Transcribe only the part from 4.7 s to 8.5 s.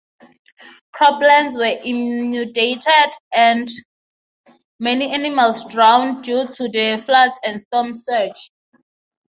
many animals drowned due to the floods and storm surge.